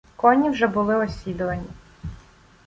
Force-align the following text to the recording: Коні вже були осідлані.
Коні 0.15 0.49
вже 0.49 0.67
були 0.67 0.95
осідлані. 0.95 1.67